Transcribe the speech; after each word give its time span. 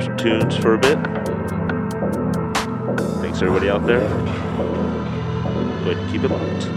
some 0.00 0.16
tunes 0.16 0.56
for 0.56 0.74
a 0.74 0.78
bit. 0.78 0.98
Thanks 3.20 3.42
everybody 3.42 3.68
out 3.68 3.86
there. 3.86 4.08
But 5.84 5.96
keep 6.10 6.22
it 6.22 6.30
locked. 6.30 6.68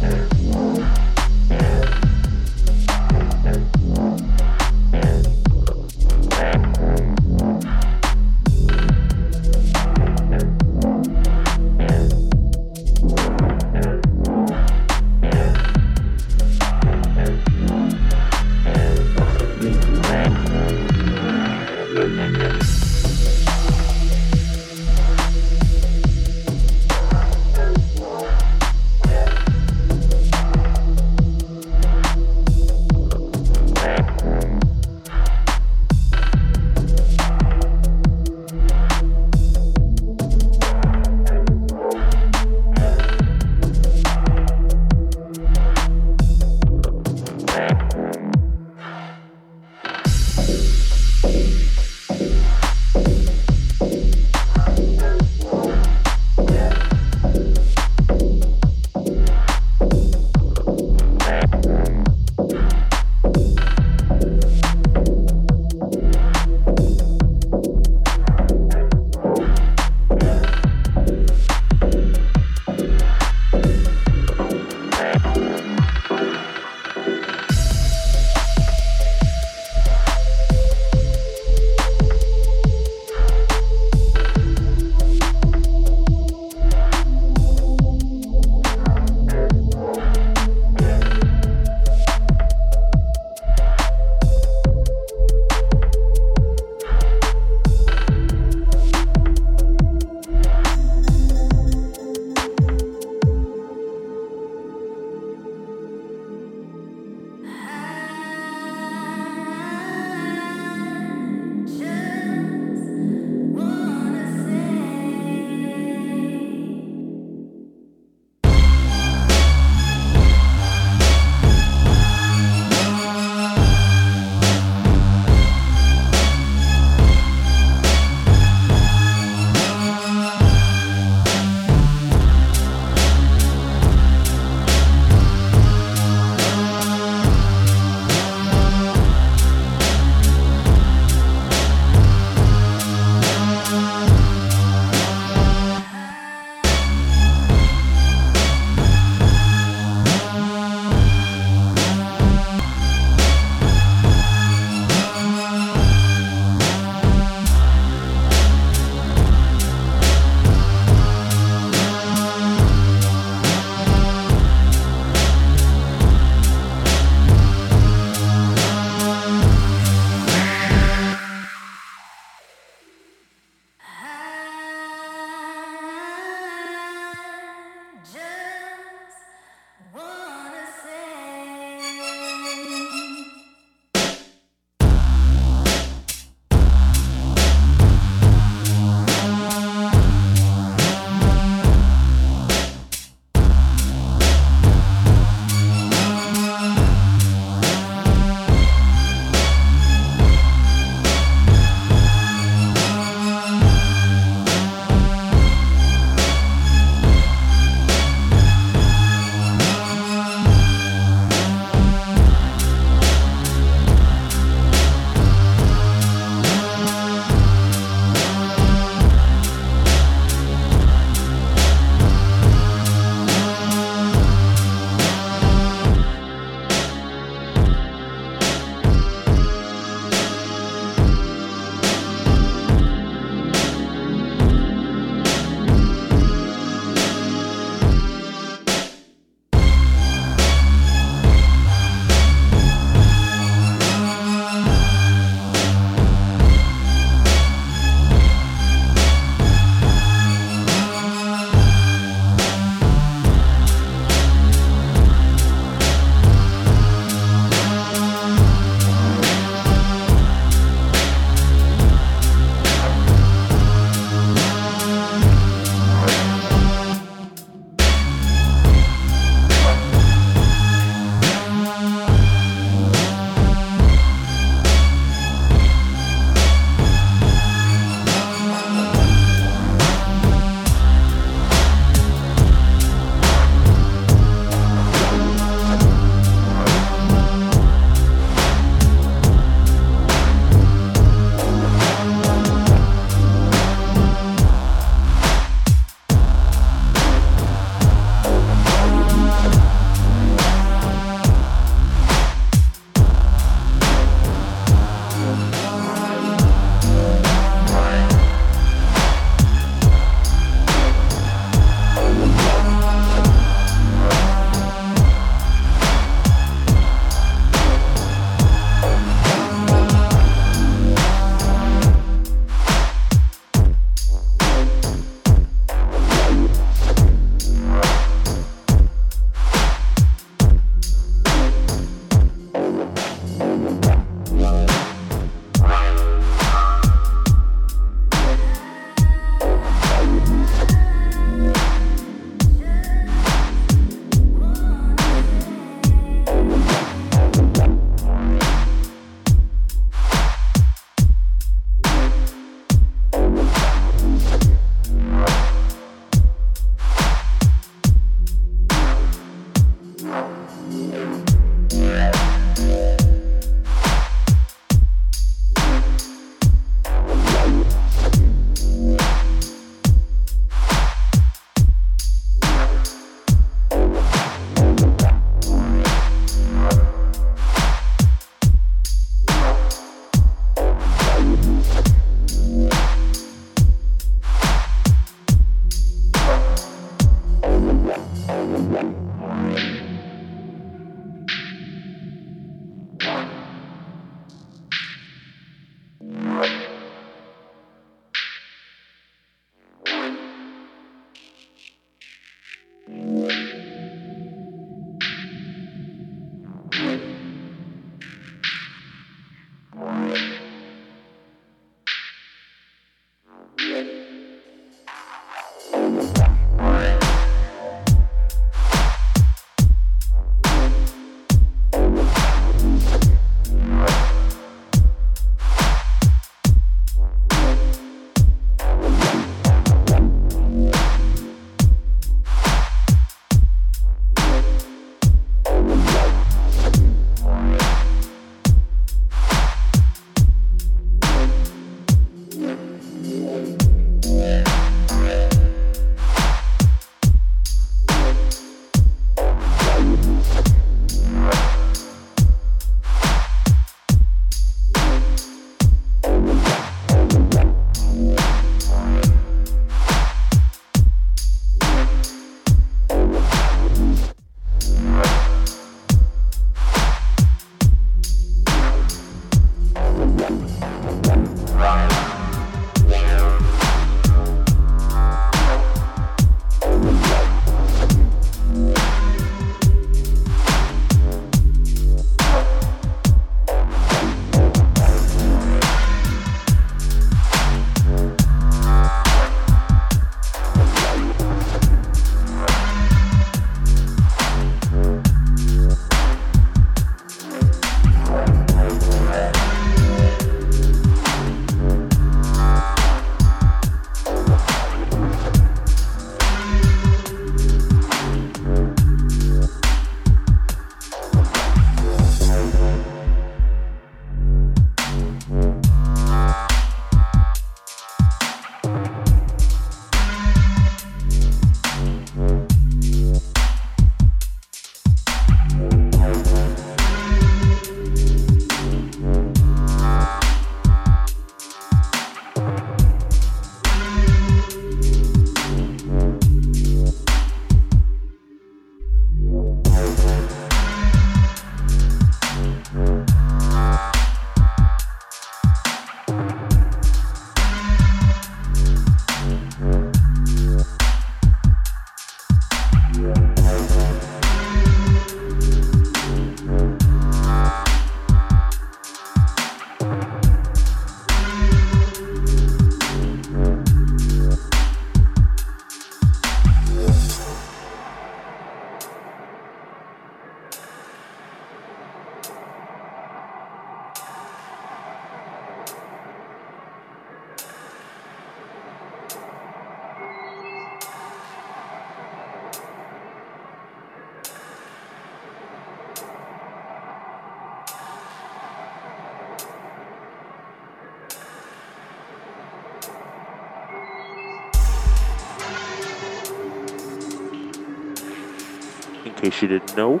Case 599.22 599.40
you 599.40 599.46
didn't 599.46 599.76
know, 599.76 600.00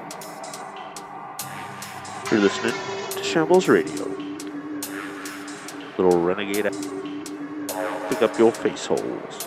you're 2.32 2.40
listening 2.40 2.74
to 3.10 3.22
Shambles 3.22 3.68
Radio. 3.68 4.04
Little 5.96 6.20
renegade. 6.20 6.64
Pick 8.08 8.22
up 8.22 8.36
your 8.36 8.50
face 8.50 8.86
holes. 8.86 9.46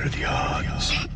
What 0.00 0.06
are 0.06 0.18
the 0.18 0.24
odds? 0.24 1.09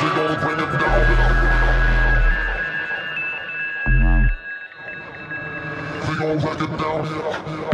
We 0.00 0.08
gon' 0.08 0.40
break 0.40 0.60
it 6.60 6.78
down. 6.78 7.65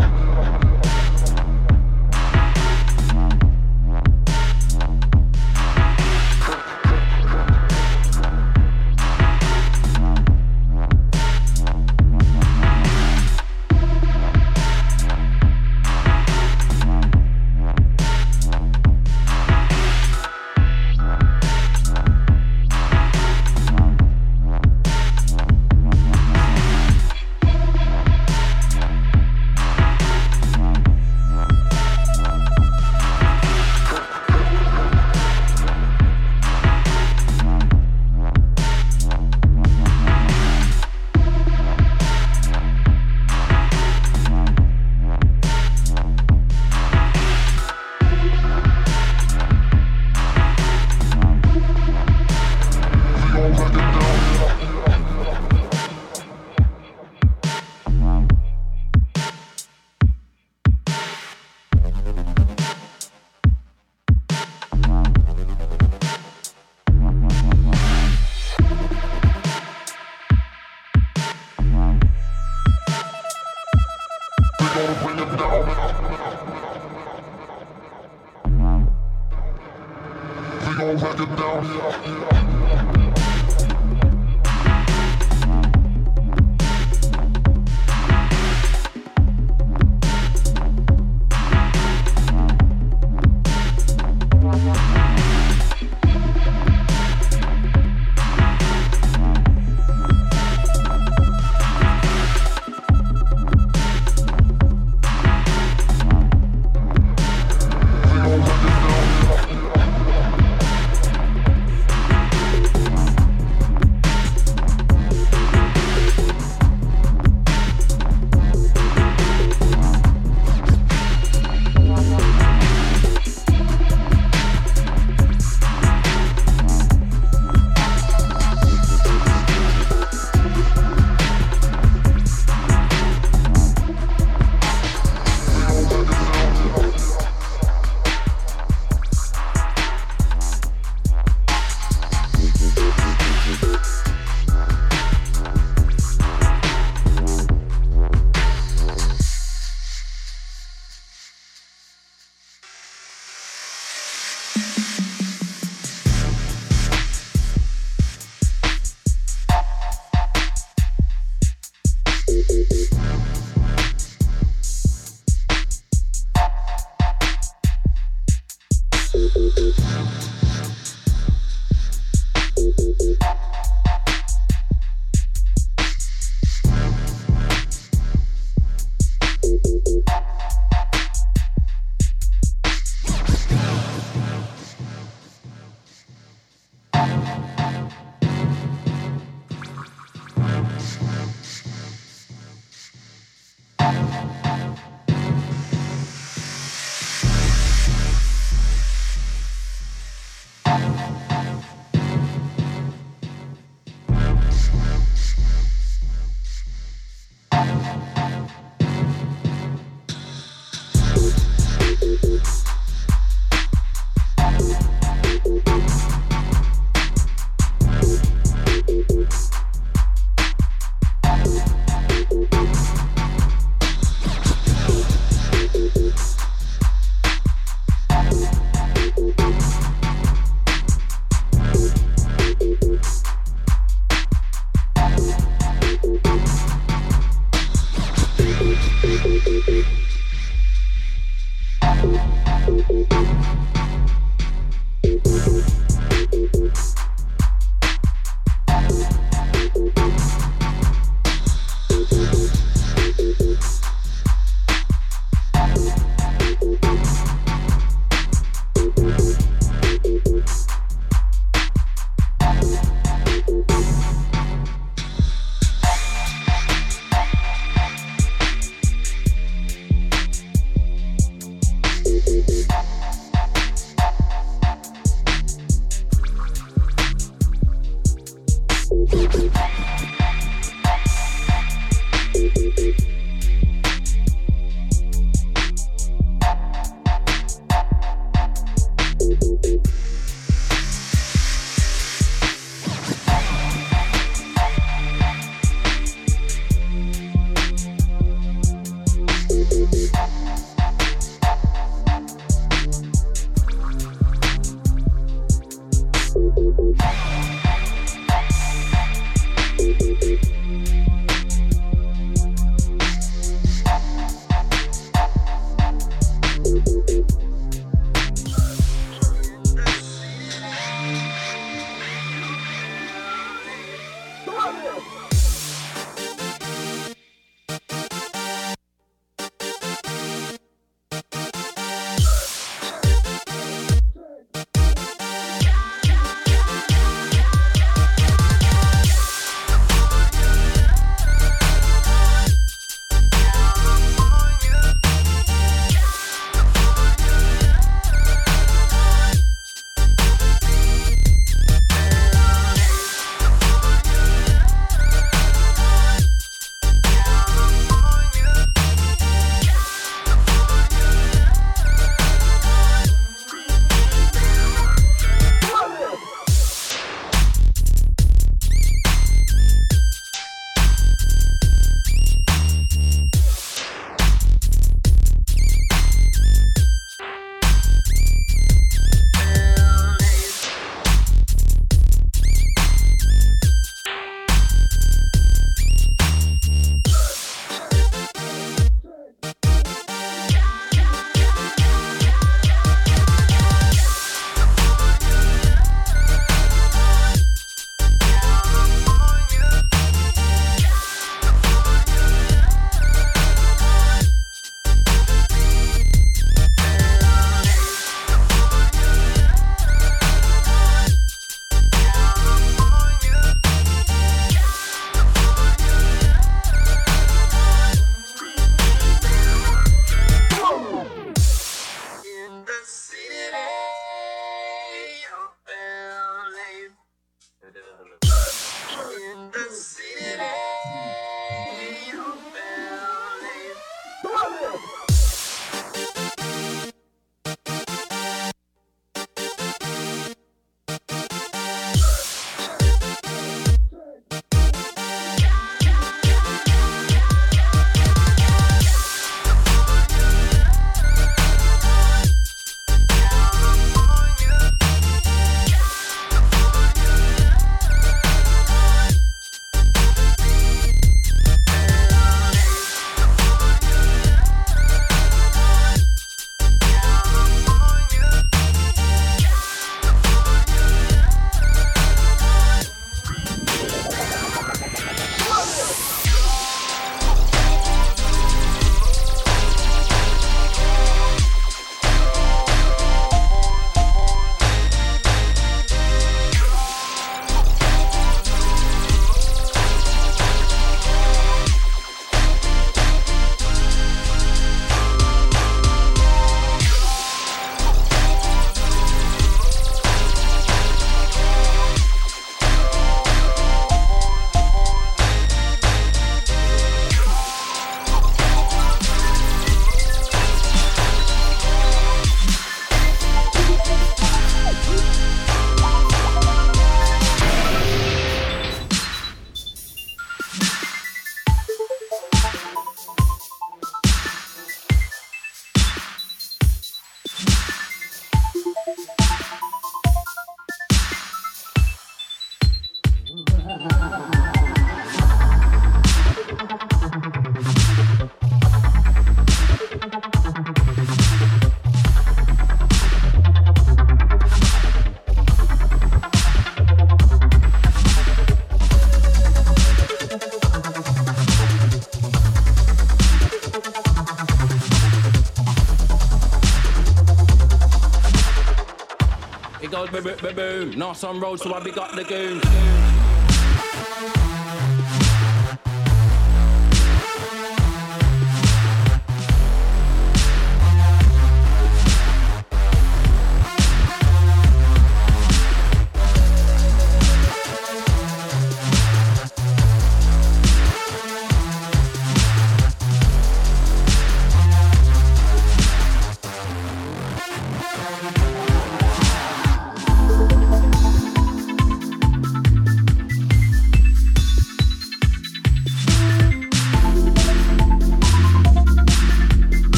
Nice 560.97 561.25
on 561.25 561.41
road, 561.41 561.61
so 561.61 561.75
I 561.75 561.83
up 561.99 562.15
the 562.15 562.25
goons. 562.25 563.02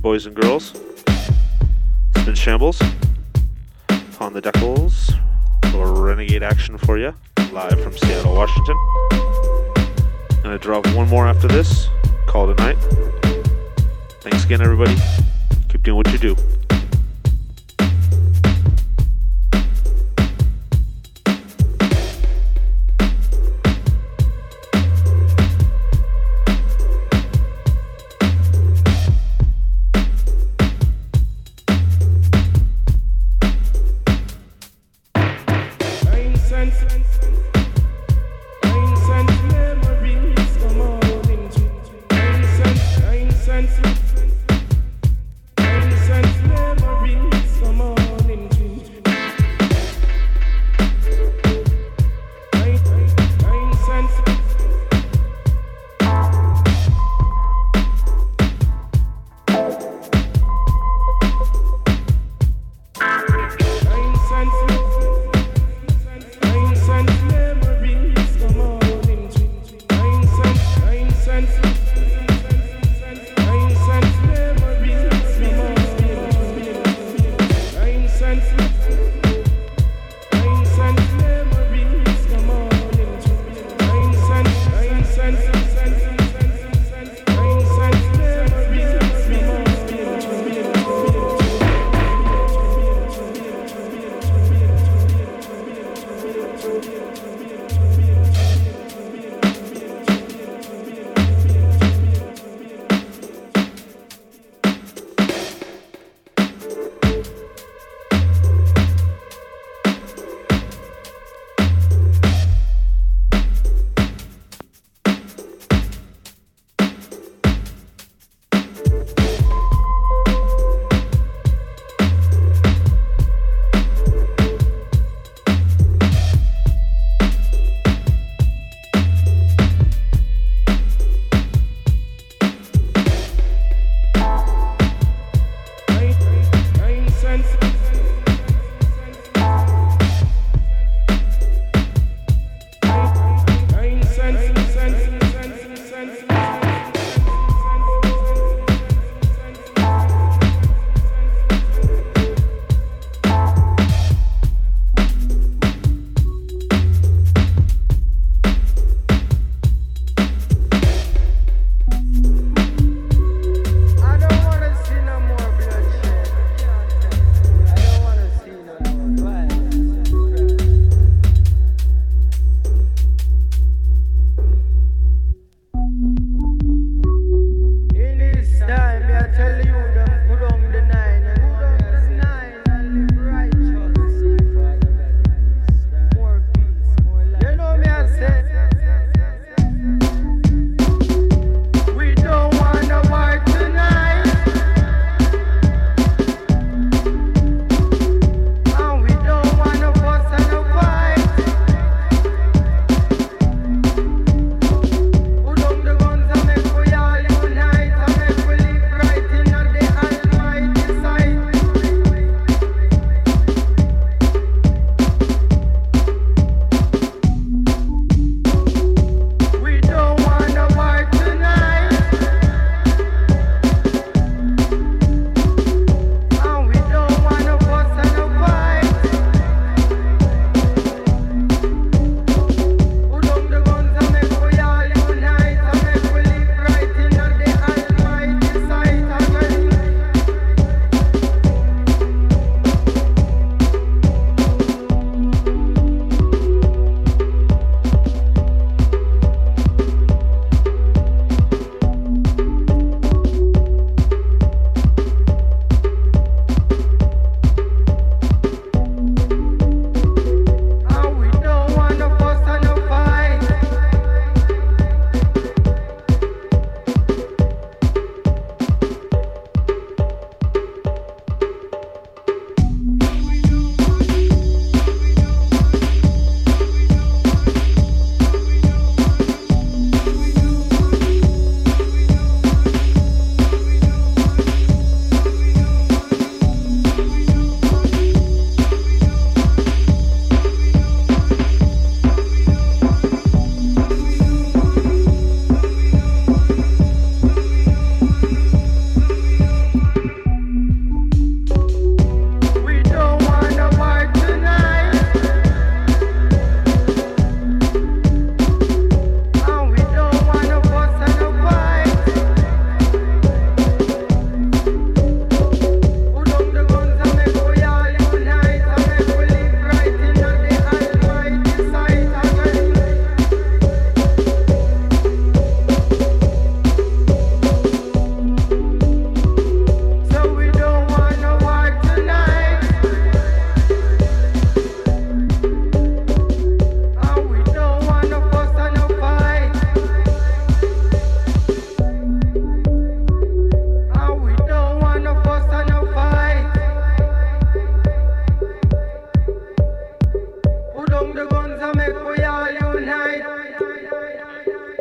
Boys 0.00 0.24
and 0.24 0.34
girls. 0.34 0.74
It's 1.06 2.24
been 2.24 2.34
Shambles 2.34 2.80
on 4.18 4.32
the 4.32 4.40
Decals. 4.40 5.14
Little 5.64 6.02
renegade 6.02 6.42
action 6.42 6.78
for 6.78 6.98
you, 6.98 7.14
live 7.52 7.80
from 7.82 7.96
Seattle, 7.96 8.34
Washington. 8.34 8.76
Gonna 10.42 10.58
drop 10.58 10.86
one 10.94 11.08
more 11.08 11.26
after 11.26 11.48
this. 11.48 11.88
Call 12.26 12.52
tonight. 12.54 12.78
Thanks 14.20 14.44
again, 14.44 14.62
everybody. 14.62 14.96
Keep 15.68 15.82
doing 15.82 15.96
what 15.98 16.10
you 16.12 16.18
do. 16.18 16.59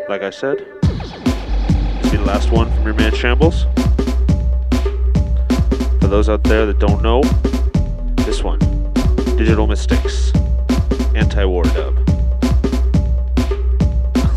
Like 0.10 0.24
I 0.24 0.32
said, 0.32 0.66
this 0.82 2.12
be 2.12 2.18
the 2.18 2.24
last 2.26 2.50
one 2.50 2.74
from 2.74 2.84
your 2.84 2.96
man 2.96 3.14
Shambles. 3.14 3.66
For 6.02 6.08
those 6.08 6.30
out 6.30 6.44
there 6.46 6.66
that 6.66 6.80
don't 6.80 7.04
know, 7.04 7.22
this 8.26 8.44
one, 8.44 8.58
Digital 9.38 9.68
Mystikz, 9.68 10.36
Anti-War 11.16 11.62
Dub. 11.62 11.96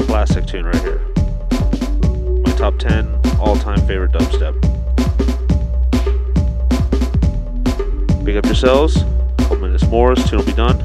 Classic 0.07 0.44
tune 0.44 0.66
right 0.66 0.82
here. 0.82 1.01
My 2.44 2.53
top 2.53 2.78
10 2.78 3.19
all-time 3.40 3.81
favorite 3.86 4.12
dubstep. 4.12 4.53
Pick 8.27 8.36
up 8.36 8.44
yourselves. 8.44 9.05
Couple 9.39 9.57
minutes 9.57 9.86
more, 9.86 10.15
tune 10.16 10.40
will 10.40 10.44
be 10.44 10.53
done. 10.53 10.81